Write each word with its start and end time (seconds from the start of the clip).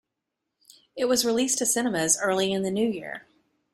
It 0.95 1.05
was 1.05 1.25
released 1.27 1.59
to 1.59 1.65
cinemas 1.67 2.17
early 2.19 2.51
in 2.51 2.63
the 2.63 2.71
New 2.71 2.89
Year. 2.89 3.27